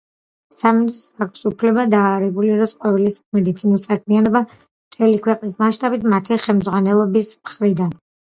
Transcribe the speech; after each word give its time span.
სამინისტროს 0.59 1.25
აქვს 1.25 1.43
უფლება 1.49 1.83
დაარეგულიროს 1.93 2.73
ყოველი 2.85 3.11
სამედიცინო 3.17 3.77
საქმიანობა 3.85 4.43
მთელი 4.47 5.21
ქვეყნის 5.29 5.59
მასშტაბით, 5.63 6.09
მათი 6.17 6.41
ხელმძღვანელობის 6.49 7.31
მხრიდან. 7.45 7.95